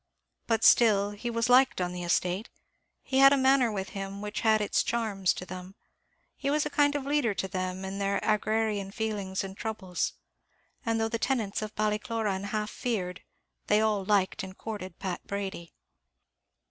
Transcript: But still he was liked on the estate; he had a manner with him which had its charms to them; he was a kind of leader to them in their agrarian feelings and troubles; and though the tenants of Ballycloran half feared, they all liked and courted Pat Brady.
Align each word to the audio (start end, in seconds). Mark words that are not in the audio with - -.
But 0.47 0.63
still 0.63 1.11
he 1.11 1.29
was 1.29 1.47
liked 1.47 1.79
on 1.79 1.91
the 1.93 2.03
estate; 2.03 2.49
he 3.03 3.19
had 3.19 3.31
a 3.31 3.37
manner 3.37 3.71
with 3.71 3.89
him 3.89 4.19
which 4.19 4.41
had 4.41 4.59
its 4.59 4.81
charms 4.81 5.31
to 5.35 5.45
them; 5.45 5.75
he 6.35 6.49
was 6.49 6.65
a 6.65 6.71
kind 6.71 6.95
of 6.95 7.05
leader 7.05 7.35
to 7.35 7.47
them 7.47 7.85
in 7.85 7.99
their 7.99 8.17
agrarian 8.23 8.89
feelings 8.89 9.43
and 9.43 9.55
troubles; 9.55 10.13
and 10.83 10.99
though 10.99 11.07
the 11.07 11.19
tenants 11.19 11.61
of 11.61 11.75
Ballycloran 11.75 12.45
half 12.45 12.71
feared, 12.71 13.21
they 13.67 13.79
all 13.79 14.03
liked 14.03 14.41
and 14.41 14.57
courted 14.57 14.97
Pat 14.97 15.23
Brady. 15.27 15.71